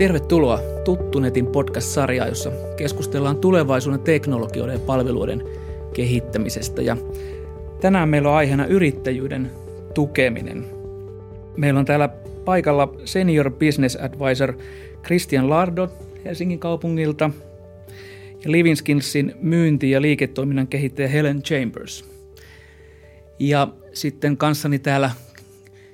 [0.00, 5.44] Tervetuloa Tuttunetin podcast-sarjaan, jossa keskustellaan tulevaisuuden teknologioiden ja palveluiden
[5.94, 6.82] kehittämisestä.
[6.82, 6.96] Ja
[7.80, 9.50] tänään meillä on aiheena yrittäjyyden
[9.94, 10.66] tukeminen.
[11.56, 12.08] Meillä on täällä
[12.44, 14.54] paikalla Senior Business Advisor
[15.04, 15.88] Christian Lardo
[16.24, 17.30] Helsingin kaupungilta
[18.44, 22.04] ja Living Skillsin myynti- ja liiketoiminnan kehittäjä Helen Chambers.
[23.38, 25.10] Ja sitten kanssani täällä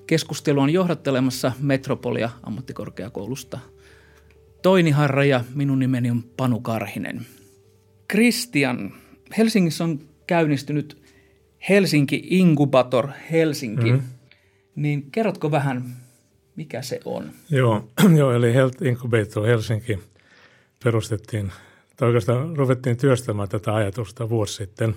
[0.07, 3.59] keskustelu on johdattelemassa Metropolia ammattikorkeakoulusta
[4.66, 7.27] Toini Harra ja minun nimeni on Panu Karhinen.
[8.12, 8.92] Christian,
[9.39, 11.02] Helsingissä on käynnistynyt
[11.69, 13.92] Helsinki Incubator Helsinki.
[13.92, 14.06] Mm-hmm.
[14.77, 15.84] Niin kerrotko vähän,
[16.56, 17.30] mikä se on?
[17.51, 19.98] Joo, joo eli Health Incubator Helsinki
[20.84, 21.53] perustettiin,
[21.97, 24.97] tai oikeastaan ruvettiin työstämään tätä ajatusta vuosi sitten,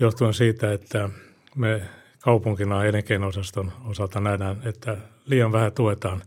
[0.00, 1.10] johtuen siitä, että
[1.56, 1.82] me
[2.20, 4.96] kaupunkina elinkeinoosaston osalta nähdään, että
[5.26, 6.22] liian vähän tuetaan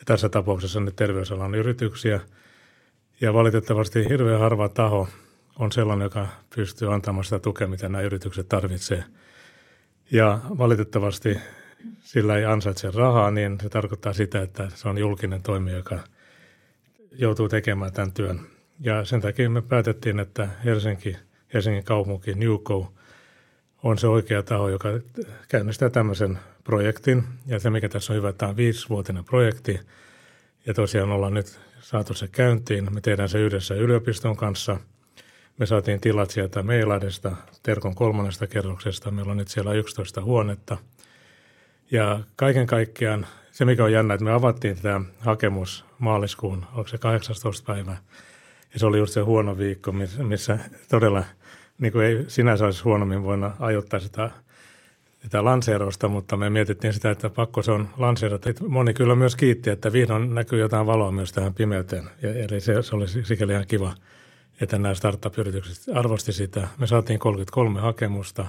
[0.00, 2.20] ja tässä tapauksessa ne terveysalan yrityksiä.
[3.20, 5.08] Ja valitettavasti hirveän harva taho
[5.58, 9.04] on sellainen, joka pystyy antamaan sitä tukea, mitä nämä yritykset tarvitsevat.
[10.10, 11.38] Ja valitettavasti
[11.98, 15.98] sillä ei ansaitse rahaa, niin se tarkoittaa sitä, että se on julkinen toimija, joka
[17.12, 18.40] joutuu tekemään tämän työn.
[18.80, 21.16] Ja sen takia me päätettiin, että Helsinki,
[21.54, 22.92] Helsingin kaupunki Newco
[23.82, 24.88] on se oikea taho, joka
[25.48, 26.38] käynnistää tämmöisen
[26.70, 27.24] projektin.
[27.46, 29.80] Ja se, mikä tässä on hyvä, tämä on viisivuotinen projekti.
[30.66, 32.94] Ja tosiaan ollaan nyt saatu se käyntiin.
[32.94, 34.76] Me tehdään se yhdessä yliopiston kanssa.
[35.58, 39.10] Me saatiin tilat sieltä Meiladesta, Terkon kolmannesta kerroksesta.
[39.10, 40.76] Meillä on nyt siellä 11 huonetta.
[41.90, 46.98] Ja kaiken kaikkiaan se, mikä on jännä, että me avattiin tämä hakemus maaliskuun, onko se
[46.98, 47.72] 18.
[47.72, 47.96] päivä.
[48.72, 51.24] Ja se oli just se huono viikko, missä todella
[51.78, 54.30] niin kuin ei sinänsä olisi huonommin voinut ajoittaa sitä,
[55.22, 58.50] sitä lanseerausta, mutta me mietittiin sitä, että pakko se on lanseerata.
[58.68, 62.04] Moni kyllä myös kiitti, että vihdoin näkyy jotain valoa myös tähän pimeyteen.
[62.22, 63.94] Ja, eli se, se oli sikäli ihan kiva,
[64.60, 66.68] että nämä startup-yritykset arvosti sitä.
[66.78, 68.46] Me saatiin 33 hakemusta,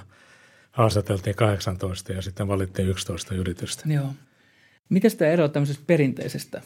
[0.70, 3.82] haastateltiin 18 ja sitten valittiin 11 yritystä.
[3.86, 4.06] Joo.
[4.88, 6.62] Miten sitä eroa tämmöisestä perinteisestä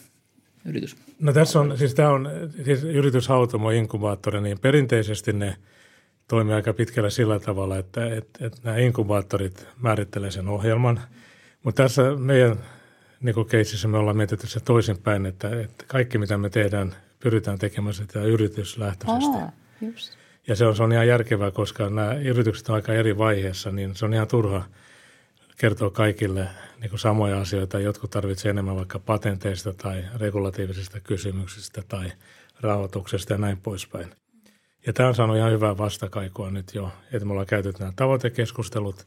[0.64, 0.97] yritys?
[1.20, 2.30] No tässä on, siis tämä on
[2.64, 5.56] siis yrityshautomo inkubaattori, niin perinteisesti ne
[6.28, 11.00] toimii aika pitkälle sillä tavalla, että, että, että nämä inkubaattorit määrittelee sen ohjelman.
[11.62, 12.56] Mutta tässä meidän
[13.20, 17.94] niin keississä me ollaan mietitty se toisinpäin, että, että kaikki mitä me tehdään, pyritään tekemään
[17.94, 19.36] sitä yrityslähtöisesti.
[19.36, 20.16] Aa, just.
[20.47, 23.94] Ja se on, se on ihan järkevää, koska nämä yritykset on aika eri vaiheessa, niin
[23.94, 24.65] se on ihan turha
[25.59, 26.48] kertoa kaikille
[26.81, 27.81] niin kuin samoja asioita.
[27.81, 32.12] Jotkut tarvitsevat enemmän vaikka patenteista tai regulatiivisista kysymyksistä tai
[32.60, 34.10] rahoituksesta ja näin poispäin.
[34.86, 39.06] Ja tämä on saanut ihan hyvää vastakaikua nyt jo, että me ollaan käyty nämä tavoitekeskustelut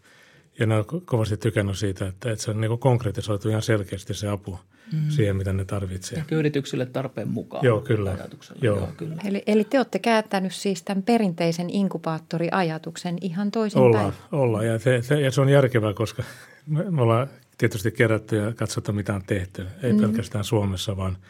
[0.59, 4.27] ja ne on kovasti tykännyt siitä, että, että se on niin konkretisoitu ihan selkeästi se
[4.27, 4.59] apu
[4.93, 5.09] mm.
[5.09, 6.19] siihen, mitä ne tarvitsee.
[6.19, 7.65] Ehkä yrityksille tarpeen mukaan.
[7.65, 8.17] Joo, kyllä.
[8.61, 8.77] Joo.
[8.77, 9.15] Joo, kyllä.
[9.25, 13.95] Eli, eli te olette kääntänyt siis tämän perinteisen inkubaattoriajatuksen ihan toisinpäin.
[13.95, 14.67] Ollaan, ollaan.
[14.67, 16.23] Ja, se, se, ja se on järkevää, koska
[16.67, 19.65] me, me ollaan tietysti kerätty ja katsottu, mitä on tehty.
[19.83, 19.99] Ei mm.
[19.99, 21.17] pelkästään Suomessa, vaan–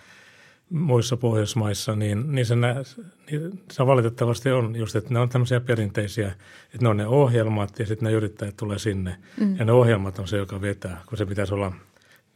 [0.70, 6.28] muissa Pohjoismaissa, niin, niin, se, niin se valitettavasti on just, että ne on tämmöisiä perinteisiä,
[6.66, 9.18] että ne on ne ohjelmat ja sitten ne yrittäjät tulee sinne.
[9.40, 9.56] Mm.
[9.56, 11.72] Ja ne ohjelmat on se, joka vetää, kun se pitäisi olla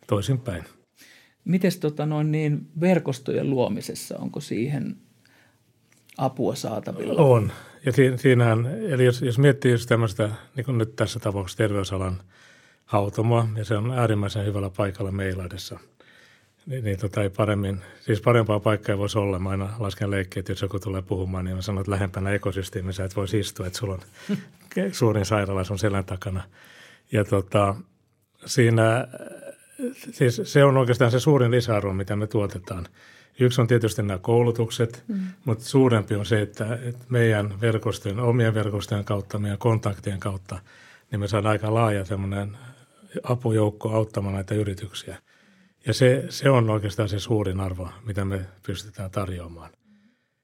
[0.08, 0.64] toisinpäin.
[1.46, 4.96] Miten tota noin niin verkostojen luomisessa, onko siihen
[6.18, 7.22] apua saatavilla?
[7.22, 7.52] On.
[7.86, 12.22] Ja siinähän, eli jos, jos miettii just tämmöistä, niin kuin nyt tässä tapauksessa terveysalan
[12.86, 15.80] hautomoa, ja se on äärimmäisen hyvällä paikalla Meilaidessa–
[16.66, 19.40] niin, niin tota ei paremmin, siis parempaa paikkaa ei voisi olla.
[19.40, 23.04] Mä aina lasken leikkiä, että jos joku tulee puhumaan, niin mä sanon, että lähempänä ekosysteemissä,
[23.04, 24.02] että voisi istua, että sulla on
[24.92, 26.44] suurin sairaala sun selän takana.
[27.12, 27.76] Ja tota,
[28.46, 29.08] siinä,
[30.12, 32.88] siis se on oikeastaan se suurin lisäarvo, mitä me tuotetaan.
[33.40, 35.20] Yksi on tietysti nämä koulutukset, mm.
[35.46, 40.60] mutta suurempi on se, että, että meidän verkostojen, omien verkostojen kautta, meidän kontaktien kautta,
[41.12, 42.58] niin me saadaan aika laaja semmoinen
[43.24, 45.18] apujoukko auttamaan näitä yrityksiä–
[45.88, 49.72] ja se, se on oikeastaan se suurin arvo, mitä me pystytään tarjoamaan.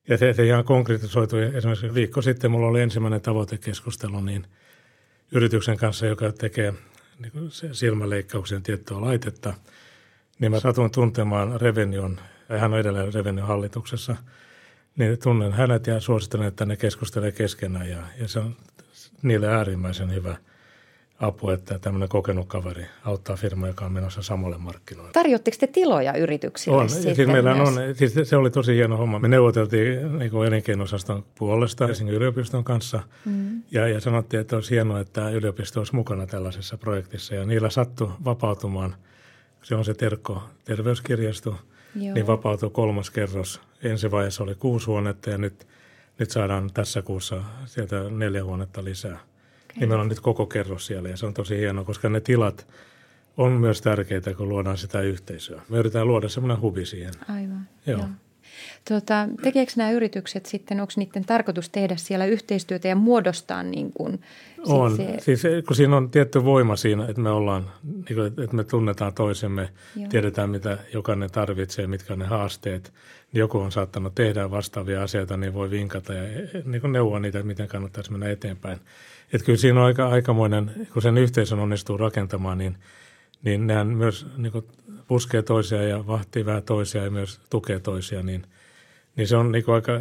[0.08, 1.38] Ja se, se ihan konkretisoitu.
[1.38, 4.48] Esimerkiksi viikko sitten mulla oli ensimmäinen tavoitekeskustelu niin
[5.32, 6.74] yrityksen kanssa, joka tekee
[7.20, 7.32] niin
[7.72, 9.54] silmäleikkauksen tiettyä laitetta.
[10.40, 12.20] Niin mä satuin tuntemaan Revenion,
[12.60, 14.16] hän on edelleen Revenion hallituksessa,
[14.96, 18.56] niin tunnen hänet ja suosittelen, että ne keskustelee keskenään ja, ja se on
[19.22, 20.38] niille äärimmäisen hyvä–
[21.20, 25.12] apu, että tämmöinen kokenut kaveri auttaa firma, joka on menossa samalle markkinoille.
[25.12, 26.90] Tarjotteko te tiloja yrityksille on.
[26.90, 29.20] sitten siis meillä on, siis se oli tosi hieno homma.
[29.20, 33.64] Me neuvoteltiin niin elinkeinoosaston puolesta Helsingin yliopiston kanssa mm.
[33.72, 38.12] ja, ja sanottiin, että olisi hienoa, että yliopisto olisi mukana tällaisessa projektissa ja niillä sattui
[38.26, 38.96] vapautumaan.
[39.64, 41.56] Se on se Terkko terveyskirjasto
[41.96, 42.14] Joo.
[42.14, 43.62] niin vapautui kolmas kerros.
[43.84, 45.68] Ensi vaiheessa oli kuusi huonetta ja nyt,
[46.20, 49.29] nyt saadaan tässä kuussa sieltä neljä huonetta lisää.
[49.70, 49.80] Okay.
[49.80, 52.68] Niin meillä on nyt koko kerros siellä ja se on tosi hienoa, koska ne tilat
[53.38, 55.62] on myös tärkeitä, kun luodaan sitä yhteisöä.
[55.70, 57.14] Me yritetään luoda semmoinen hubi siihen.
[57.30, 58.00] Aivan, joo.
[58.00, 58.10] joo.
[58.90, 64.22] Tuota, tekeekö nämä yritykset sitten, onko niiden tarkoitus tehdä siellä yhteistyötä ja muodostaa niin kuin
[64.66, 65.18] On, se...
[65.20, 69.14] siis kun siinä on tietty voima siinä, että me ollaan, niin kuin, että me tunnetaan
[69.14, 70.10] toisemme, Joo.
[70.10, 72.94] tiedetään mitä jokainen tarvitsee, mitkä on ne haasteet.
[73.32, 76.24] Niin joku on saattanut tehdä vastaavia asioita, niin voi vinkata ja
[76.66, 78.80] niin kuin neuvoa niitä, miten kannattaisi mennä eteenpäin.
[79.34, 82.78] Että kyllä siinä on aika, aikamoinen, kun sen yhteisön onnistuu rakentamaan, niin,
[83.44, 84.66] niin nehän myös niin kuin
[85.08, 88.44] puskee toisiaan ja vahtii vähän toisiaan ja myös tukee toisiaan, niin–
[89.20, 89.92] niin se on niin aika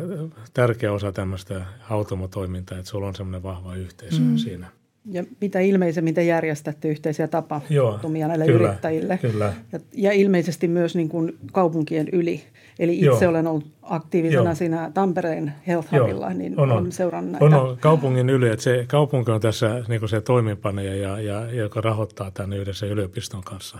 [0.55, 4.37] tärkeä osa tämmöistä hautomotoimintaa, että sulla on semmoinen vahva yhteisö mm.
[4.37, 4.67] siinä.
[5.11, 9.19] Ja mitä ilmeisemmin te järjestätte yhteisiä tapahtumia Joo, näille kyllä, yrittäjille.
[9.19, 9.53] Kyllä.
[9.73, 12.43] Ja, ja ilmeisesti myös niin kuin kaupunkien yli.
[12.79, 13.31] Eli itse Joo.
[13.31, 14.55] olen ollut aktiivisena Joo.
[14.55, 17.44] siinä Tampereen Health Hubilla, niin on, on seurannut näitä.
[17.44, 21.53] On, on kaupungin yli, että se kaupunki on tässä niin kuin se toimipaneja, ja, ja,
[21.53, 23.79] joka rahoittaa tämän yhdessä yliopiston kanssa.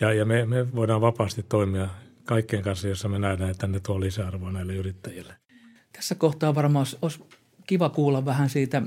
[0.00, 1.88] Ja, ja me, me voidaan vapaasti toimia
[2.26, 5.34] kaikkien kanssa, jossa me nähdään, että ne tuo lisäarvoa näille yrittäjille.
[5.92, 7.24] Tässä kohtaa varmaan olisi, olisi
[7.66, 8.82] kiva kuulla vähän siitä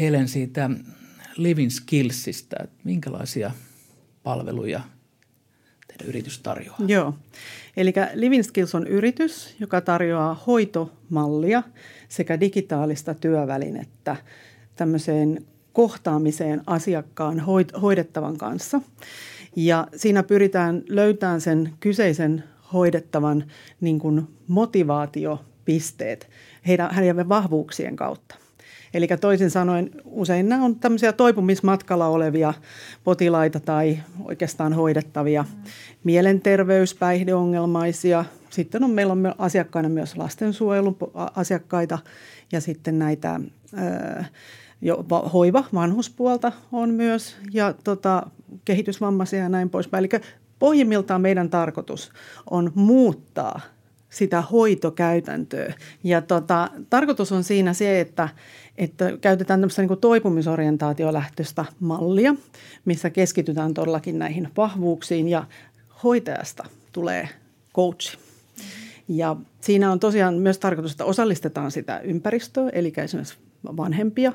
[0.00, 0.70] Helen siitä
[1.36, 3.50] living skillsistä, että minkälaisia
[4.22, 4.80] palveluja
[5.86, 6.78] teidän yritys tarjoaa?
[6.86, 7.14] Joo,
[7.76, 11.62] eli Living Skills on yritys, joka tarjoaa hoitomallia
[12.08, 14.16] sekä digitaalista työvälinettä
[14.76, 17.40] tämmöiseen kohtaamiseen asiakkaan
[17.80, 18.80] hoidettavan kanssa–
[19.56, 23.44] ja siinä pyritään löytämään sen kyseisen hoidettavan
[23.80, 26.30] niin kuin motivaatiopisteet
[26.66, 28.34] heidän, hänen vahvuuksien kautta.
[28.94, 32.54] Eli toisin sanoen usein nämä on tämmöisiä toipumismatkalla olevia
[33.04, 35.44] potilaita tai oikeastaan hoidettavia
[36.04, 38.24] mielenterveys, päihdeongelmaisia.
[38.50, 41.98] Sitten on, meillä on asiakkaina myös lastensuojelun asiakkaita
[42.52, 43.40] ja sitten näitä
[44.80, 48.26] jo hoiva, vanhuspuolta on myös ja tota,
[48.64, 50.04] kehitysvammaisia ja näin poispäin.
[50.04, 50.22] Eli
[50.58, 52.12] pohjimmiltaan meidän tarkoitus
[52.50, 53.60] on muuttaa
[54.10, 55.74] sitä hoitokäytäntöä.
[56.04, 58.28] Ja tota, tarkoitus on siinä se, että,
[58.76, 62.34] että käytetään tämmöistä niin toipumisorientaatiolähtöistä mallia,
[62.84, 65.44] missä keskitytään todellakin näihin vahvuuksiin ja
[66.04, 67.28] hoitajasta tulee
[67.74, 68.18] coachi.
[69.08, 73.38] Ja siinä on tosiaan myös tarkoitus, että osallistetaan sitä ympäristöä, eli esimerkiksi
[73.76, 74.32] vanhempia,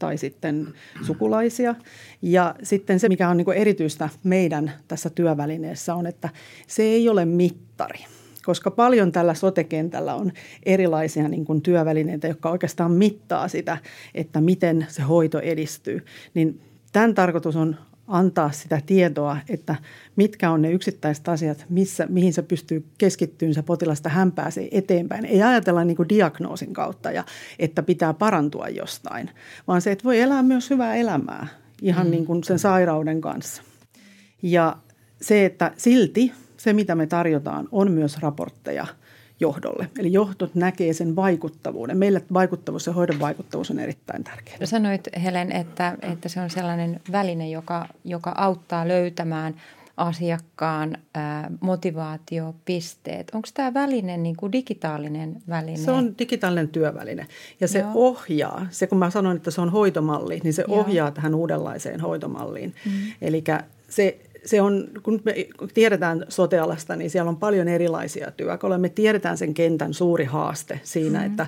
[0.00, 0.68] tai sitten
[1.06, 1.74] sukulaisia.
[2.22, 6.28] Ja sitten se, mikä on niin erityistä meidän tässä työvälineessä on, että
[6.66, 8.04] se ei ole mittari
[8.44, 10.32] koska paljon tällä sotekentällä on
[10.62, 13.78] erilaisia niin kuin työvälineitä, jotka oikeastaan mittaa sitä,
[14.14, 16.04] että miten se hoito edistyy.
[16.34, 16.60] Niin
[16.92, 17.76] tämän tarkoitus on
[18.10, 19.74] antaa sitä tietoa, että
[20.16, 25.24] mitkä on ne yksittäiset asiat, missä, mihin se pystyy keskittymään se potilasta, hän pääsee eteenpäin.
[25.24, 27.24] Ei ajatella niin diagnoosin kautta, ja,
[27.58, 29.30] että pitää parantua jostain,
[29.68, 31.46] vaan se, että voi elää myös hyvää elämää
[31.82, 32.10] ihan mm.
[32.10, 33.62] niin kuin sen sairauden kanssa.
[34.42, 34.76] Ja
[35.20, 38.86] se, että silti se, mitä me tarjotaan, on myös raportteja–
[39.40, 39.88] johdolle.
[39.98, 41.98] Eli johdot näkee sen vaikuttavuuden.
[41.98, 44.66] Meille vaikuttavuus ja hoidon vaikuttavuus on erittäin tärkeää.
[44.66, 49.54] Sanoit Helen, että, että se on sellainen väline, joka, joka auttaa löytämään
[49.96, 53.30] asiakkaan ää, motivaatiopisteet.
[53.34, 55.76] Onko tämä väline niin kuin digitaalinen väline?
[55.76, 57.26] Se on digitaalinen työväline
[57.60, 57.90] ja se Joo.
[57.94, 60.80] ohjaa, se kun mä sanoin, että se on hoitomalli, niin se Joo.
[60.80, 62.74] ohjaa tähän uudenlaiseen hoitomalliin.
[62.86, 62.92] Mm.
[63.22, 63.44] Eli
[63.88, 65.34] se se on, kun me
[65.74, 68.78] tiedetään sotealasta, niin siellä on paljon erilaisia työkaluja.
[68.78, 71.30] Me tiedetään sen kentän suuri haaste siinä, mm-hmm.
[71.30, 71.46] että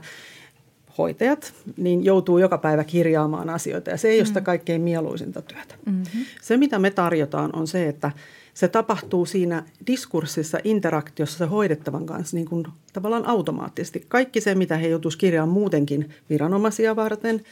[0.99, 5.75] hoitajat niin joutuu joka päivä kirjaamaan asioita ja se ei ole sitä kaikkein mieluisinta työtä.
[5.87, 6.25] Mm-hmm.
[6.43, 8.13] Se, mitä me tarjotaan, on se, että
[8.55, 14.05] se tapahtuu siinä diskurssissa, interaktiossa se hoidettavan kanssa niin kuin tavallaan automaattisesti.
[14.09, 17.41] Kaikki se, mitä he joutuisivat kirjaamaan muutenkin viranomaisia varten–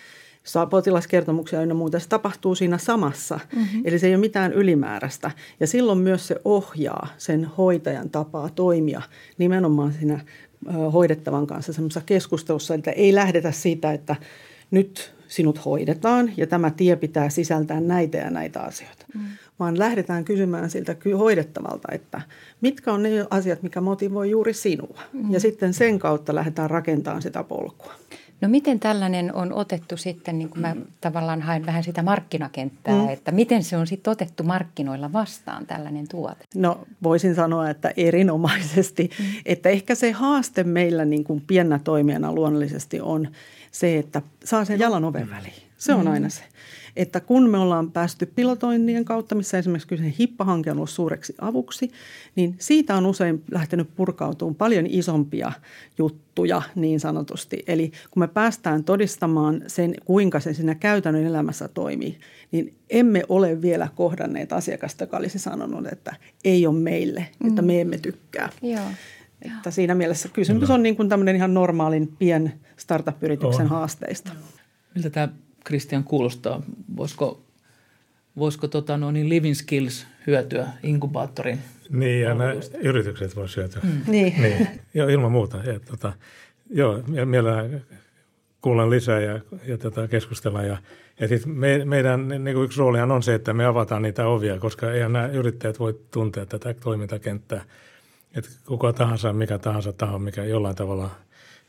[0.52, 1.98] saa potilaskertomuksia ynnä muuta.
[1.98, 3.82] Se tapahtuu siinä samassa, mm-hmm.
[3.84, 5.30] eli se ei ole mitään ylimääräistä.
[5.60, 9.02] Ja silloin myös se ohjaa sen hoitajan tapaa toimia
[9.38, 10.20] nimenomaan siinä
[10.92, 14.16] hoidettavan kanssa semmoisessa keskustelussa, että ei lähdetä siitä, että
[14.70, 19.06] nyt sinut hoidetaan ja tämä tie pitää sisältää näitä ja näitä asioita.
[19.14, 19.20] Mm.
[19.58, 22.20] Vaan lähdetään kysymään siltä hoidettavalta, että
[22.60, 25.00] mitkä on ne asiat, mikä motivoi juuri sinua.
[25.12, 25.32] Mm.
[25.32, 27.94] Ja sitten sen kautta lähdetään rakentamaan sitä polkua.
[28.40, 33.08] No miten tällainen on otettu sitten, niin kuin mä tavallaan haen vähän sitä markkinakenttää, mm.
[33.08, 36.44] että miten se on sitten otettu markkinoilla vastaan tällainen tuote?
[36.54, 39.10] No voisin sanoa, että erinomaisesti.
[39.18, 39.24] Mm.
[39.46, 43.28] Että ehkä se haaste meillä niin kuin piennä toimijana luonnollisesti on
[43.70, 45.69] se, että saa sen jalan oven väliin.
[45.80, 46.12] Se on mm.
[46.12, 46.42] aina se.
[46.96, 51.90] että kun me ollaan päästy pilotoinnien kautta, missä esimerkiksi kyseinen HIPPA-hanke on ollut suureksi avuksi,
[52.36, 55.52] niin siitä on usein lähtenyt purkautumaan paljon isompia
[55.98, 57.62] juttuja niin sanotusti.
[57.66, 62.18] Eli kun me päästään todistamaan sen, kuinka se siinä käytännön elämässä toimii,
[62.52, 67.80] niin emme ole vielä kohdanneet asiakasta, joka olisi sanonut, että ei ole meille, että me
[67.80, 68.48] emme tykkää.
[68.62, 68.84] Joo.
[69.42, 73.70] Että siinä mielessä kysymys on niin kuin tämmöinen ihan normaalin pien startup-yrityksen on.
[73.70, 74.32] haasteista.
[74.94, 75.28] Miltä tämä
[75.66, 76.62] Christian kuulostaa?
[76.96, 77.40] Voisiko,
[78.36, 81.58] voisiko tota, no niin living skills hyötyä inkubaattorin
[81.90, 83.90] Niin, ja nämä yritykset voisivat hyötyä.
[83.90, 84.12] Mm.
[84.12, 84.42] Niin.
[84.42, 84.68] niin.
[84.94, 85.56] Joo, ilman muuta.
[85.56, 86.12] Ja, tota,
[86.70, 87.82] joo, mielellään
[88.60, 90.66] kuulen lisää ja, ja tota, keskustellaan.
[90.66, 90.76] Ja,
[91.20, 94.58] ja sit me, meidän niin kuin yksi roolihan on se, että me avataan niitä ovia,
[94.58, 97.64] koska eihän nämä yrittäjät voi tuntea tätä toimintakenttää.
[98.34, 101.10] Että kuka tahansa, mikä tahansa taho, mikä jollain tavalla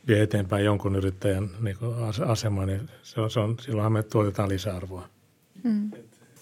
[0.08, 1.78] vie eteenpäin jonkun yrittäjän niin
[2.26, 5.08] asemaa, niin se on, se on, silloinhan me tuotetaan lisäarvoa.
[5.64, 5.92] Mm.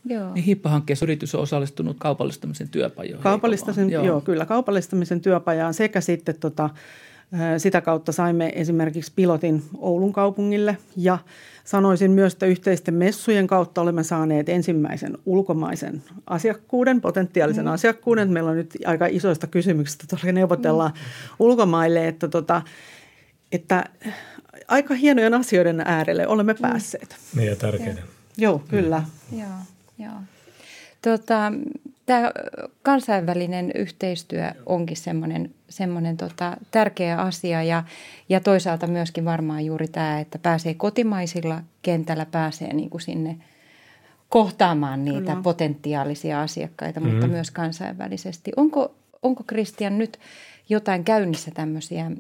[0.06, 0.34] Joo.
[0.34, 3.24] Niin HIPPA-hankkeessa yritys on osallistunut kaupallistamisen työpajoihin.
[3.24, 4.06] Kaupallistamisen, joo.
[4.06, 4.46] joo, kyllä.
[4.46, 6.70] Kaupallistamisen työpajaan sekä sitten tota,
[7.58, 11.18] sitä kautta saimme esimerkiksi pilotin Oulun kaupungille ja
[11.63, 17.72] sanoisin myös, että yhteisten messujen kautta olemme saaneet ensimmäisen ulkomaisen asiakkuuden, potentiaalisen mm.
[17.72, 18.32] asiakkuuden.
[18.32, 21.36] Meillä on nyt aika isoista kysymyksistä tosiaan neuvotellaan mm.
[21.39, 22.62] ulkomaille, että, tota,
[23.51, 23.84] että
[24.68, 26.62] aika hienojen asioiden äärelle olemme mm.
[26.62, 27.15] päässeet.
[27.36, 28.01] Niin ja tärkeitä.
[28.38, 29.03] Joo, kyllä.
[29.32, 29.50] Joo,
[30.00, 30.22] joo.
[31.01, 31.51] Tota,
[32.06, 32.32] tämä
[32.84, 37.84] kansainvälinen yhteistyö onkin semmoinen, semmoinen tota, tärkeä asia ja,
[38.29, 43.38] ja toisaalta myöskin varmaan juuri tämä, että pääsee kotimaisilla kentällä, pääsee niin kuin sinne
[44.29, 45.44] kohtaamaan niitä Kyllä.
[45.44, 47.32] potentiaalisia asiakkaita, mutta mm-hmm.
[47.32, 48.51] myös kansainvälisesti.
[48.58, 50.20] Onko, onko Kristian nyt
[50.69, 52.11] jotain käynnissä tämmöisiä,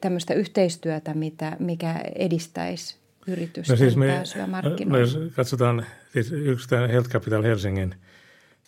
[0.00, 5.24] tämmöistä yhteistyötä, mitä, mikä edistäisi yritysten no siis me, pääsyä markkinoille?
[5.24, 7.94] Me katsotaan, siis yksi tämä Health Capital Helsingin–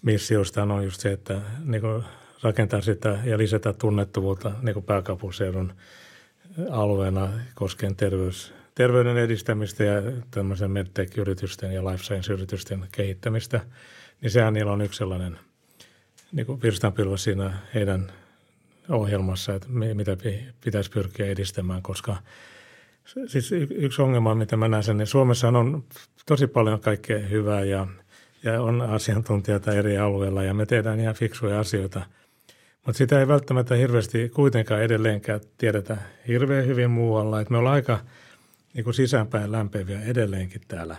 [0.02, 1.82] missiosta on just se, että niin
[2.42, 5.72] rakentaa sitä ja lisätä tunnettuvuutta niin pääkaupunkiseudun
[6.70, 13.60] alueena koskien terveys, terveyden edistämistä ja tämmöisen medtech-yritysten ja life science-yritysten kehittämistä,
[14.20, 15.38] niin sehän niillä on yksi sellainen
[16.32, 18.12] niin virstanpilva siinä heidän
[18.88, 20.16] ohjelmassa, että mitä
[20.64, 22.16] pitäisi pyrkiä edistämään, koska
[23.26, 25.84] siis yksi ongelma, mitä mä näen sen, niin Suomessa on
[26.26, 27.86] tosi paljon kaikkea hyvää ja
[28.42, 32.02] ja on asiantuntijoita eri alueilla ja me tehdään ihan fiksuja asioita.
[32.86, 35.96] Mutta sitä ei välttämättä hirveästi kuitenkaan edelleenkään tiedetä
[36.28, 37.40] hirveän hyvin muualla.
[37.40, 38.00] Et me ollaan aika
[38.74, 40.96] niin kuin sisäänpäin lämpeviä edelleenkin täällä.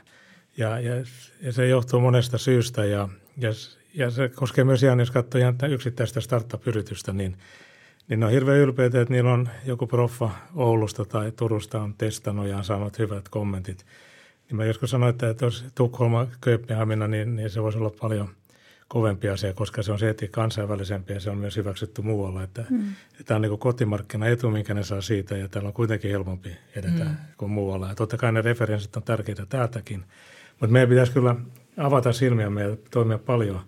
[0.57, 0.95] Ja, ja,
[1.41, 3.49] ja se johtuu monesta syystä ja, ja,
[3.93, 7.37] ja se koskee myös ihan, jos katsoo ihan yksittäistä startup-yritystä, niin,
[8.07, 12.47] niin ne on hirveän ylpeitä, että niillä on joku proffa Oulusta tai Turusta on testannut
[12.47, 13.85] ja on saanut hyvät kommentit–
[14.53, 18.29] niin mä joskus sanoin, että, jos Tukholma, Kööpenhamina, niin, niin se voisi olla paljon
[18.87, 22.43] kovempi asia, koska se on se heti kansainvälisempi ja se on myös hyväksytty muualla.
[22.43, 22.89] Että, mm.
[23.11, 26.49] että tämä on niin kotimarkkina etu, minkä ne saa siitä ja täällä on kuitenkin helpompi
[26.75, 27.15] edetä mm.
[27.37, 27.87] kuin muualla.
[27.87, 30.03] Ja totta kai ne referenssit on tärkeitä täältäkin,
[30.59, 31.35] mutta meidän pitäisi kyllä
[31.77, 33.61] avata silmiä ja toimia paljon,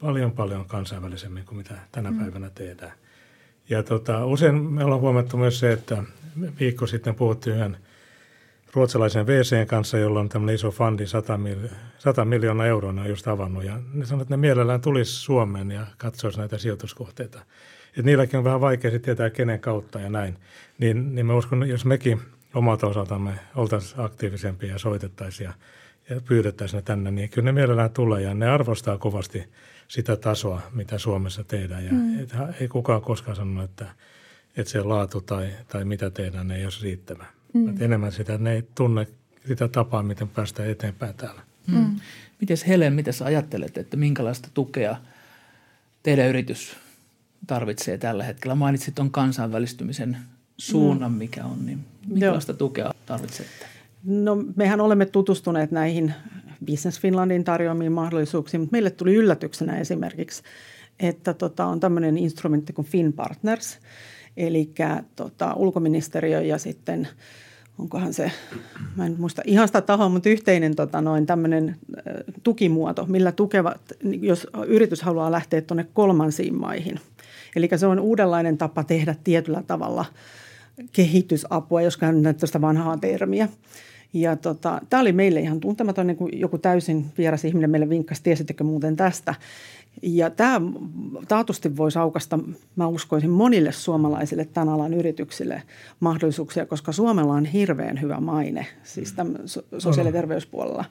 [0.00, 2.18] paljon, paljon kansainvälisemmin kuin mitä tänä mm.
[2.18, 2.92] päivänä tehdään.
[3.72, 6.02] Ja tota, usein me ollaan huomattu myös se, että
[6.60, 7.76] viikko sitten puhuttiin yhden–
[8.74, 11.58] ruotsalaisen WCn kanssa, jolla on tämmöinen iso fundi, 100, mil,
[11.98, 13.64] 100 miljoonaa euroa, on just avannut.
[13.64, 17.40] Ja ne sanoivat, että ne mielellään tulisi Suomeen ja katsoisi näitä sijoituskohteita.
[17.96, 20.38] Et niilläkin on vähän vaikea tietää, kenen kautta ja näin.
[20.78, 22.20] Niin, niin mä uskon, jos mekin
[22.54, 25.52] omalta osaltamme oltaisiin aktiivisempia ja soitettaisiin ja,
[26.10, 29.44] ja pyydettäisiin ne tänne, niin kyllä ne mielellään tulee ja ne arvostaa kovasti
[29.88, 31.84] sitä tasoa, mitä Suomessa tehdään.
[31.84, 32.20] Ja mm.
[32.20, 32.30] et,
[32.60, 33.86] ei kukaan koskaan sanonut, että,
[34.56, 37.26] että se laatu tai, tai mitä tehdään ei ole riittävä.
[37.52, 37.82] Mm.
[37.82, 39.06] Enemmän sitä, ne ei tunne
[39.48, 41.42] sitä tapaa, miten päästään eteenpäin täällä.
[41.66, 41.76] Mm.
[41.76, 42.00] mm.
[42.40, 44.96] Miten Helen, mitä sä ajattelet, että minkälaista tukea
[46.02, 46.76] teidän yritys
[47.46, 48.54] tarvitsee tällä hetkellä?
[48.54, 50.16] Mainitsit on kansainvälistymisen
[50.58, 51.18] suunnan, mm.
[51.18, 52.56] mikä on, niin minkälaista Joo.
[52.56, 53.71] tukea tarvitsette?
[54.04, 56.14] No mehän olemme tutustuneet näihin
[56.66, 60.42] Business Finlandin tarjoamiin mahdollisuuksiin, mutta meille tuli yllätyksenä esimerkiksi,
[61.00, 63.78] että tota, on tämmöinen instrumentti kuin FinPartners,
[64.36, 64.74] eli
[65.16, 67.08] tota, ulkoministeriö ja sitten–
[67.78, 68.32] onkohan se,
[68.96, 71.76] mä en muista ihan sitä tahoa, mutta yhteinen tota, noin tämmöinen
[72.42, 73.80] tukimuoto, millä tukevat,
[74.20, 77.00] jos yritys haluaa lähteä tuonne kolmansiin maihin.
[77.56, 80.04] Eli se on uudenlainen tapa tehdä tietyllä tavalla
[80.92, 83.48] kehitysapua, jos käytetään tuosta vanhaa termiä.
[84.12, 88.22] Ja tota, tämä oli meille ihan tuntematon, niin kuin joku täysin vieras ihminen meille vinkkasi,
[88.22, 89.34] tiesittekö muuten tästä.
[90.02, 90.60] Ja tämä
[91.28, 92.38] taatusti voisi aukasta,
[92.76, 95.62] mä uskoisin, monille suomalaisille tämän alan yrityksille
[96.00, 99.38] mahdollisuuksia, koska Suomella on hirveän hyvä maine, siis tämän
[99.78, 100.84] sosiaali- ja terveyspuolella.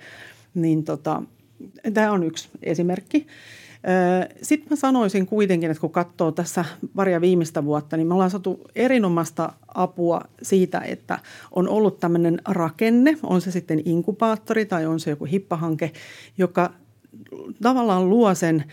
[0.53, 1.23] Niin tota,
[1.93, 3.27] tämä on yksi esimerkki.
[4.41, 8.61] Sitten mä sanoisin kuitenkin, että kun katsoo tässä paria viimeistä vuotta, niin me ollaan saatu
[8.75, 11.19] erinomaista apua siitä, että
[11.51, 15.91] on ollut tämmöinen rakenne, on se sitten inkubaattori tai on se joku hippahanke,
[16.37, 16.73] joka
[17.63, 18.63] tavallaan luo sen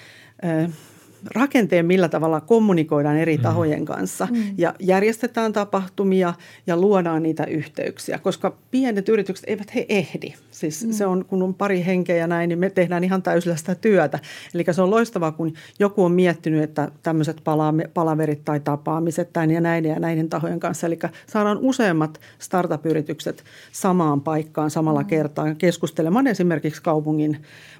[1.34, 3.42] rakenteen, millä tavalla kommunikoidaan eri mm.
[3.42, 4.42] tahojen kanssa mm.
[4.58, 6.34] ja järjestetään tapahtumia
[6.66, 10.34] ja luodaan niitä yhteyksiä, koska pienet yritykset eivät he ehdi.
[10.50, 10.92] Siis mm.
[10.92, 14.18] se on, kun on pari henkeä ja näin, niin me tehdään ihan täysillä sitä työtä.
[14.54, 17.40] Eli se on loistavaa, kun joku on miettinyt, että tämmöiset
[17.94, 20.86] palaverit tai tapaamiset tämän ja näiden ja näiden tahojen kanssa.
[20.86, 25.06] Eli saadaan useammat startup-yritykset samaan paikkaan samalla mm.
[25.06, 27.36] kertaa keskustelemaan esimerkiksi kaupungin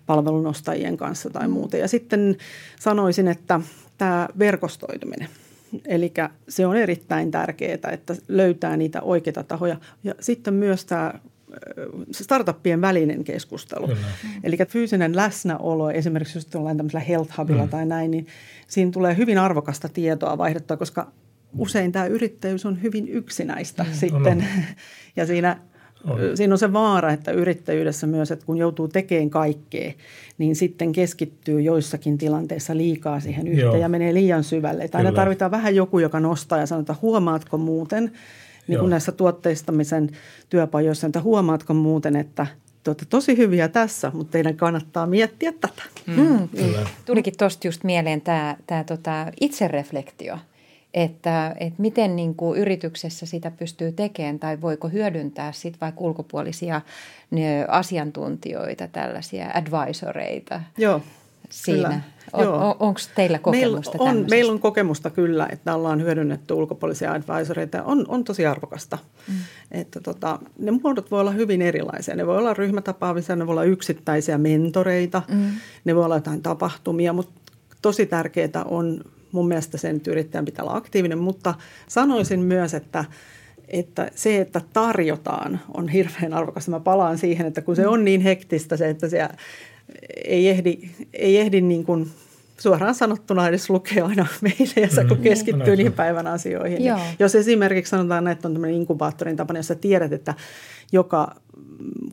[0.06, 1.76] palvelunostajien kanssa tai muuta.
[1.76, 2.36] Ja sitten
[2.80, 3.60] sanoisin, että
[3.98, 5.28] tämä verkostoituminen.
[5.86, 6.12] Eli
[6.48, 9.76] se on erittäin tärkeää, että löytää niitä oikeita tahoja.
[10.04, 11.14] Ja sitten myös tämä
[12.10, 13.86] startuppien välinen keskustelu.
[13.86, 14.00] Kyllä.
[14.44, 17.68] Eli fyysinen läsnäolo, esimerkiksi jos ollaan tämmöisellä health hubilla mm.
[17.68, 18.26] tai näin, niin
[18.68, 21.12] siinä tulee hyvin arvokasta tietoa vaihdettua, koska
[21.58, 23.92] usein tämä yrittäjyys on hyvin yksinäistä mm.
[23.92, 24.44] sitten.
[25.16, 25.56] Ja siinä
[26.04, 26.20] on.
[26.34, 29.92] Siinä on se vaara, että yrittäjyydessä myös, että kun joutuu tekemään kaikkea,
[30.38, 33.76] niin sitten keskittyy joissakin tilanteissa liikaa siihen yhteen Joo.
[33.76, 34.84] ja menee liian syvälle.
[34.84, 38.12] Että aina tarvitaan vähän joku, joka nostaa ja sanoo, että huomaatko muuten,
[38.68, 40.10] niin kuin näissä tuotteistamisen
[40.48, 42.46] työpajoissa, että huomaatko muuten, että
[42.84, 45.82] te olette tosi hyviä tässä, mutta teidän kannattaa miettiä tätä.
[46.06, 46.16] Mm.
[46.16, 46.48] Mm.
[47.04, 50.38] Tulikin tuosta just mieleen tämä, tämä tota itsereflektio–
[50.94, 56.80] että, että miten niin kuin yrityksessä sitä pystyy tekemään tai voiko hyödyntää sit vaikka ulkopuolisia
[57.68, 60.60] asiantuntijoita, tällaisia advisoreita.
[60.78, 61.02] Joo,
[61.50, 61.88] siinä.
[61.88, 62.00] Kyllä.
[62.32, 67.12] On, on, Onko teillä kokemusta meillä on, meillä on kokemusta kyllä, että ollaan hyödynnetty ulkopuolisia
[67.12, 67.82] advisoreita.
[67.82, 68.98] On, on tosi arvokasta.
[69.28, 69.34] Mm.
[69.70, 72.16] Että tota, ne muodot voi olla hyvin erilaisia.
[72.16, 75.50] Ne voi olla ryhmätapaamisia, ne voi olla yksittäisiä mentoreita, mm.
[75.84, 77.52] ne voi olla jotain tapahtumia, mutta
[77.82, 81.54] tosi tärkeää on mun mielestä sen yrittäjän pitää olla aktiivinen, mutta
[81.88, 83.04] sanoisin myös, että
[83.68, 86.70] että se, että tarjotaan, on hirveän arvokasta.
[86.70, 89.28] Mä palaan siihen, että kun se on niin hektistä se, että se
[90.24, 90.78] ei ehdi,
[91.12, 92.10] ei ehdi niin kuin
[92.58, 95.22] suoraan sanottuna edes lukea aina meille, kun mm.
[95.22, 96.78] keskittyy niihin päivän asioihin.
[96.78, 100.34] Niin jos esimerkiksi sanotaan, että on tämmöinen inkubaattorin tapana, jossa tiedät, että
[100.92, 101.34] joka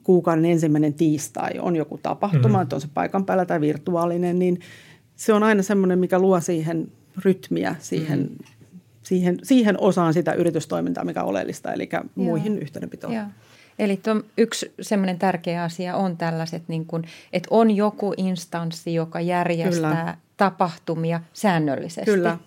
[0.03, 2.61] kuukauden ensimmäinen tiistai on joku tapahtuma, mm.
[2.61, 4.59] että on se paikan päällä tai virtuaalinen, niin
[5.15, 6.91] se on aina semmoinen, mikä luo siihen
[7.25, 8.45] rytmiä siihen, mm.
[9.03, 12.03] siihen, siihen osaan sitä yritystoimintaa, mikä on oleellista, eli Joo.
[12.15, 13.13] muihin yhteydenpitoon.
[13.13, 13.25] Joo.
[13.79, 13.99] Eli
[14.37, 20.17] yksi semmoinen tärkeä asia on tällaiset, niin kuin, että on joku instanssi, joka järjestää Kyllä.
[20.37, 22.11] tapahtumia säännöllisesti.
[22.11, 22.37] Kyllä.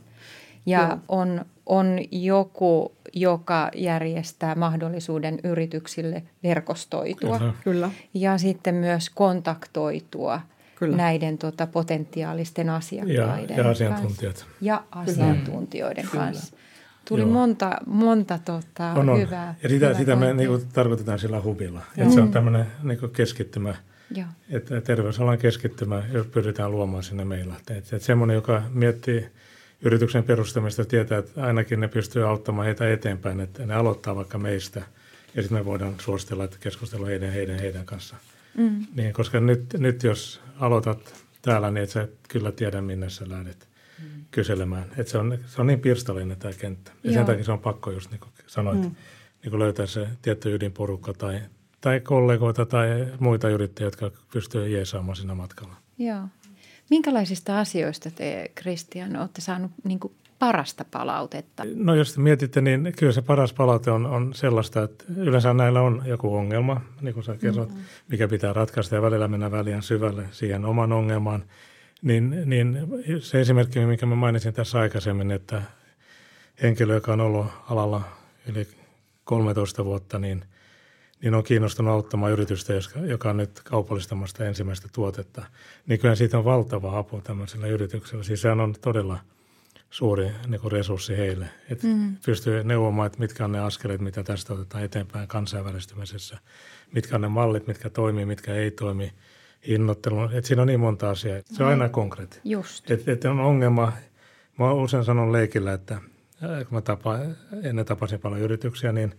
[0.66, 0.98] Ja Kyllä.
[1.08, 7.38] On, on joku, joka järjestää mahdollisuuden yrityksille verkostoitua.
[7.38, 7.54] Kyllä.
[7.64, 7.90] Kyllä.
[8.14, 10.40] Ja sitten myös kontaktoitua–
[10.78, 10.96] Kyllä.
[10.96, 14.34] näiden tota, potentiaalisten asiakkaiden ja, ja asiantuntijat.
[14.34, 14.46] Kanssa.
[14.60, 16.24] Ja asiantuntijoiden Kyllä.
[16.24, 16.56] kanssa.
[17.08, 17.30] Tuli Joo.
[17.30, 19.20] monta, monta tota, on, on.
[19.20, 19.54] hyvää.
[19.62, 21.80] Ja sitä, hyvää sitä me niin tarkoitetaan sillä hubilla.
[21.96, 22.02] Mm.
[22.02, 23.74] Että se on tämmöinen niin keskittymä,
[24.14, 24.26] Joo.
[24.50, 27.54] että terveysalan keskittymä, jos pyritään luomaan sinne meillä.
[27.56, 29.28] Että, että semmoinen, joka miettii
[29.82, 34.82] yrityksen perustamista, tietää, että ainakin ne pystyy auttamaan heitä eteenpäin, että ne aloittaa vaikka meistä.
[35.34, 38.16] Ja sitten me voidaan suositella, että keskustella heidän, heidän, heidän kanssa.
[38.58, 38.86] Mm.
[38.94, 43.68] Niin, koska nyt, nyt jos aloitat täällä, niin et sä kyllä tiedä, minne sä lähdet
[44.02, 44.24] mm.
[44.30, 44.84] kyselemään.
[44.96, 46.92] Et se, on, se on niin pirstallinen tämä kenttä.
[47.04, 47.14] Ja Joo.
[47.14, 48.94] sen takia se on pakko, just niin kuin sanoit, mm.
[49.42, 51.40] niin kuin löytää se tietty ydinporukka tai,
[51.80, 55.76] tai kollegoita tai muita yrittäjiä, jotka pystyvät jeesaamaan siinä matkalla.
[55.98, 56.22] Joo.
[56.90, 61.62] Minkälaisista asioista te, Kristian, olette saanut niin kuin parasta palautetta?
[61.74, 66.02] No jos mietitte, niin kyllä se paras palaute on, on sellaista, että yleensä näillä on
[66.06, 67.84] joku ongelma, niin kuin sä kerrot, mm-hmm.
[68.08, 71.44] mikä pitää ratkaista ja välillä mennä väliin syvälle siihen oman ongelmaan.
[72.02, 72.78] Niin, niin
[73.20, 75.62] se esimerkki, mikä mä mainitsin tässä aikaisemmin, että
[76.62, 78.02] henkilö, joka on ollut alalla
[78.46, 78.68] yli
[79.24, 80.44] 13 vuotta, niin,
[81.22, 82.72] niin on kiinnostunut auttamaan yritystä,
[83.06, 85.44] joka on nyt kaupallistamasta ensimmäistä tuotetta.
[85.86, 88.24] Niin kyllä siitä on valtava apu tämmöisellä yrityksellä.
[88.24, 89.18] Siis sehän on todella–
[89.90, 91.46] suuri niin kuin resurssi heille.
[91.70, 92.16] Että mm.
[92.26, 96.38] pystyy neuvomaan, että mitkä on ne askeleet, mitä tästä otetaan eteenpäin kansainvälistymisessä.
[96.92, 99.12] Mitkä on ne mallit, mitkä toimii, mitkä ei toimi.
[99.68, 100.24] Hinnoittelu.
[100.24, 101.40] Että siinä on niin monta asiaa.
[101.44, 102.40] Se on aina konkreetti.
[102.44, 102.90] Just.
[102.90, 103.92] Että et on ongelma.
[104.58, 106.00] Mä usein sanon leikillä, että äh,
[106.40, 107.18] kun mä tapa,
[107.62, 109.14] ennen tapasin paljon yrityksiä, niin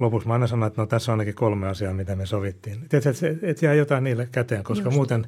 [0.00, 2.88] lopuksi mä aina sanon, että no tässä on ainakin kolme asiaa, mitä me sovittiin.
[2.88, 5.26] Tiedätkö, että et, et jää jotain niille käteen, koska muuten,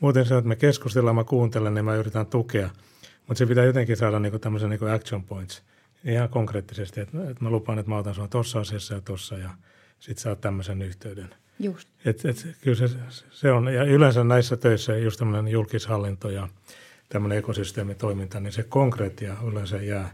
[0.00, 2.70] muuten se, että me keskustellaan, mä kuuntelen, niin mä yritän tukea–
[3.28, 5.62] mutta se pitää jotenkin saada niinku tämmöisen niinku action points
[6.04, 9.50] ihan konkreettisesti, että, että mä lupaan, että mä otan sinua tuossa asiassa ja tuossa ja
[9.98, 11.34] sitten saat tämmöisen yhteyden.
[11.58, 11.88] Just.
[12.04, 12.88] Et, et, kyllä se,
[13.30, 16.48] se on, ja yleensä näissä töissä just tämmöinen julkishallinto ja
[17.08, 20.10] tämmöinen ekosysteemitoiminta, niin se konkreettia yleensä jää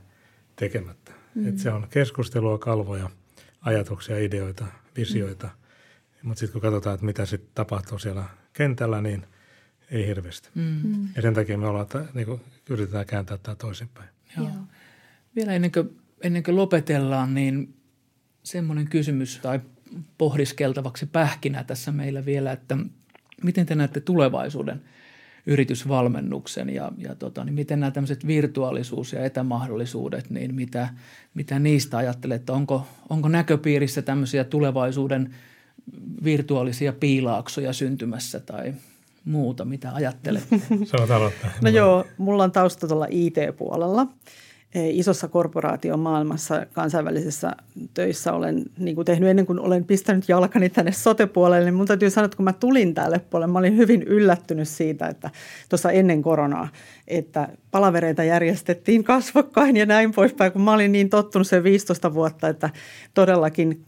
[0.57, 1.13] tekemättä.
[1.35, 1.49] Mm.
[1.49, 3.11] Et se on keskustelua, kalvoja,
[3.61, 4.65] ajatuksia, ideoita,
[4.97, 5.47] visioita.
[5.47, 6.29] Mm.
[6.29, 9.27] Mutta sitten kun katsotaan, että mitä sitten tapahtuu siellä kentällä, niin
[9.91, 10.49] ei hirveästi.
[10.55, 11.09] Mm.
[11.17, 14.09] Ja sen takia me ollaan, niin kuin, yritetään kääntää tämä toisinpäin.
[14.37, 14.47] Joo.
[14.47, 14.65] Joo.
[15.37, 17.75] Vielä ennen kuin, ennen kuin lopetellaan, niin
[18.43, 19.61] semmoinen kysymys tai
[20.19, 22.77] pohdiskeltavaksi pähkinä tässä meillä vielä, että
[23.43, 24.83] miten te näette tulevaisuuden
[25.47, 30.89] yritysvalmennuksen ja, ja tota, niin miten nämä tämmöiset virtuaalisuus- ja etämahdollisuudet, niin mitä,
[31.35, 35.35] mitä niistä ajattelet, onko, onko näköpiirissä tämmöisiä tulevaisuuden
[36.25, 38.75] virtuaalisia piilaaksoja syntymässä tai
[39.25, 40.45] muuta, mitä ajattelet?
[40.97, 41.51] Saat aloittaa.
[41.63, 44.07] No joo, mulla on tausta tuolla IT-puolella–
[44.75, 47.57] isossa korporaatiomaailmassa kansainvälisessä
[47.95, 52.11] töissä olen niin kuin tehnyt ennen kuin olen pistänyt jalkani tänne sote-puolelle, niin mun täytyy
[52.11, 55.31] sanoa, että kun mä tulin tälle puolelle, mä olin hyvin yllättynyt siitä, että
[55.69, 56.69] tuossa ennen koronaa,
[57.09, 62.49] että palavereita järjestettiin kasvokkain ja näin poispäin, kun mä olin niin tottunut sen 15 vuotta,
[62.49, 62.71] että
[63.15, 63.85] todellakin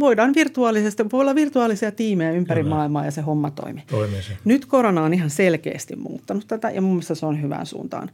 [0.00, 2.74] voidaan virtuaalisesti, voi olla virtuaalisia tiimejä ympäri Kyllä.
[2.74, 3.82] maailmaa ja se homma toimii.
[3.90, 4.32] Toimii se.
[4.44, 8.10] Nyt korona on ihan selkeästi muuttanut tätä ja mun mielestä se on hyvään suuntaan.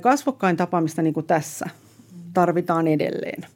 [0.00, 1.66] Kasvokkain tapaamista niin kuin tässä
[2.34, 3.46] tarvitaan edelleen.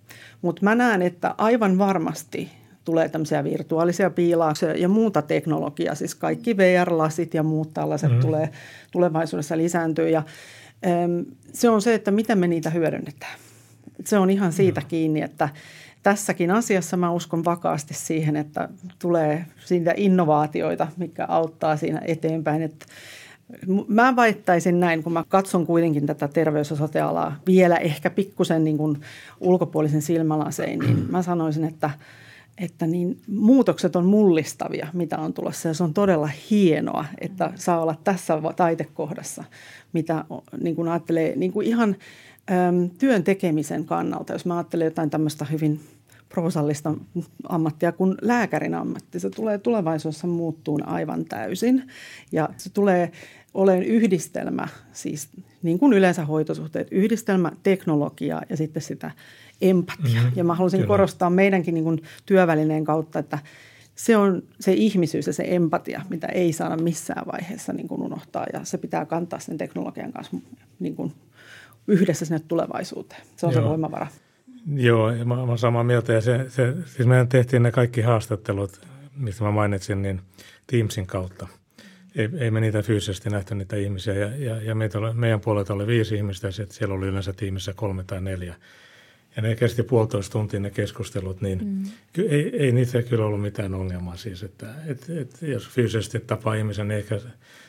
[0.42, 2.50] Mutta mä näen, että aivan varmasti
[2.84, 5.94] tulee tämmöisiä virtuaalisia piilauksia ja muuta teknologiaa.
[5.94, 8.22] Siis kaikki VR-lasit ja muut tällaiset mm-hmm.
[8.22, 8.50] tulee
[8.90, 10.08] tulevaisuudessa lisääntyä.
[10.08, 10.22] Ja,
[11.52, 13.38] se on se, että miten me niitä hyödynnetään.
[14.04, 14.88] Se on ihan siitä mm-hmm.
[14.88, 15.48] kiinni, että
[16.02, 22.62] tässäkin asiassa mä uskon vakaasti siihen, että tulee siitä innovaatioita, mikä auttaa siinä eteenpäin.
[22.62, 22.86] Että
[23.88, 26.76] Mä väittäisin näin, kun mä katson kuitenkin tätä terveys- ja
[27.46, 28.78] vielä ehkä pikkusen niin
[29.40, 31.90] ulkopuolisen silmälasein, niin mä sanoisin, että,
[32.60, 35.68] että niin muutokset on mullistavia, mitä on tulossa.
[35.68, 39.44] Ja se on todella hienoa, että saa olla tässä taitekohdassa,
[39.92, 40.24] mitä
[40.60, 41.96] niin kuin ajattelee niin kuin ihan
[42.50, 44.32] äm, työn tekemisen kannalta.
[44.32, 45.80] Jos mä ajattelen jotain tämmöistä hyvin
[46.28, 46.94] proosallista
[47.48, 49.20] ammattia kuin lääkärin ammatti.
[49.20, 51.82] Se tulee tulevaisuudessa muuttuun aivan täysin
[52.32, 53.12] ja se tulee
[53.54, 55.28] olen yhdistelmä, siis
[55.62, 59.10] niin kuin yleensä hoitosuhteet, yhdistelmä teknologiaa ja sitten sitä
[59.60, 60.22] empatiaa.
[60.22, 60.36] Mm-hmm.
[60.36, 60.88] Ja mä haluaisin Kyllä.
[60.88, 63.38] korostaa meidänkin niin kuin työvälineen kautta, että
[63.94, 68.46] se on se ihmisyys ja se empatia, mitä ei saada missään vaiheessa niin kuin unohtaa
[68.52, 70.36] ja se pitää kantaa sen teknologian kanssa
[70.78, 71.12] niin kuin
[71.86, 73.22] yhdessä sinne tulevaisuuteen.
[73.36, 73.62] Se on Joo.
[73.62, 74.06] se voimavara.
[74.74, 76.12] Joo, ja mä, olen samaa mieltä.
[76.12, 78.80] Ja se, se, siis meidän tehtiin ne kaikki haastattelut,
[79.16, 80.20] mistä mä mainitsin, niin
[80.66, 81.48] Teamsin kautta–
[82.18, 85.74] ei, ei me niitä fyysisesti nähty niitä ihmisiä ja, ja, ja meitä oli, meidän puolelta
[85.74, 88.54] oli viisi ihmistä ja siellä oli yleensä tiimissä kolme tai neljä.
[89.38, 91.82] Ja ne kesti puolitoista tuntia ne keskustelut, niin mm.
[92.12, 96.54] ky, ei, ei niitä kyllä ollut mitään ongelmaa siis, että et, et, jos fyysisesti tapaa
[96.54, 97.20] ihmisen, niin ehkä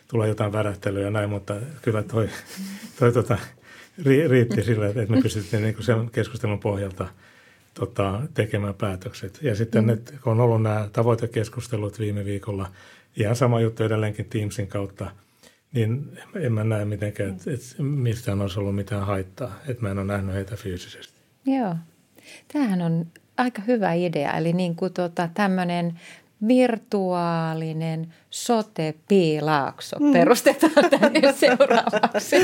[0.07, 2.29] tulee jotain värähtelyä ja näin, mutta kyllä toi,
[2.99, 3.37] toi tota,
[4.05, 7.07] ri, riitti sillä, että me pystyttiin niin sen keskustelun pohjalta
[7.73, 9.39] tota, tekemään päätökset.
[9.41, 9.87] Ja sitten mm.
[9.87, 12.71] ne, kun on ollut nämä tavoitekeskustelut viime viikolla–
[13.17, 15.11] ihan sama juttu edelleenkin Teamsin kautta,
[15.73, 19.97] niin en mä näe mitenkään, että, että mistään olisi ollut mitään haittaa, että mä en
[19.97, 21.18] ole nähnyt heitä fyysisesti.
[21.57, 21.75] Joo.
[22.53, 23.07] Tämähän on
[23.37, 25.99] aika hyvä idea, eli niin kuin tuota, tämmöinen
[26.47, 30.13] virtuaalinen sote-piilaakso mm.
[30.13, 32.35] perustetaan tänne seuraavaksi.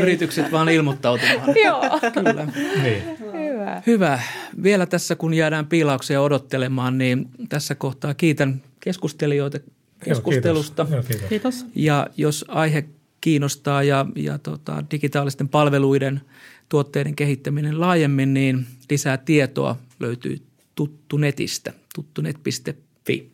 [0.00, 1.54] Yritykset vaan ilmoittautumaan.
[1.64, 2.00] Joo.
[2.14, 2.48] Kyllä.
[2.82, 3.02] Niin.
[3.18, 3.82] Hyvä.
[3.86, 4.20] Hyvä.
[4.62, 9.58] Vielä tässä kun jäädään piilauksia odottelemaan, niin tässä kohtaa kiitän keskustelijoita
[10.04, 10.86] keskustelusta.
[10.90, 11.28] Joo, kiitos.
[11.28, 11.66] kiitos.
[11.74, 12.84] Ja jos aihe
[13.20, 16.20] kiinnostaa ja, ja tota, digitaalisten palveluiden
[16.68, 20.42] tuotteiden kehittäminen laajemmin, niin lisää tietoa löytyy
[20.74, 23.32] tuttu netistä, tuttunet.fi.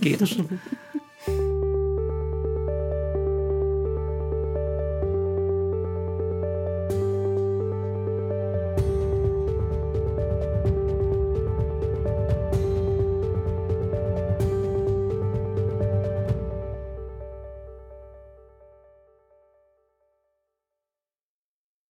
[0.00, 0.38] Kiitos.